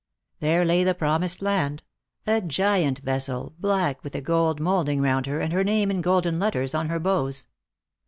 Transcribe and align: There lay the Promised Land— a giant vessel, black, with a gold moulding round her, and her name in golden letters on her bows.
There 0.39 0.65
lay 0.65 0.83
the 0.83 0.95
Promised 0.95 1.43
Land— 1.43 1.83
a 2.25 2.41
giant 2.41 2.97
vessel, 3.03 3.53
black, 3.59 4.03
with 4.03 4.15
a 4.15 4.21
gold 4.21 4.59
moulding 4.59 4.99
round 4.99 5.27
her, 5.27 5.39
and 5.39 5.53
her 5.53 5.63
name 5.63 5.91
in 5.91 6.01
golden 6.01 6.39
letters 6.39 6.73
on 6.73 6.89
her 6.89 6.99
bows. 6.99 7.45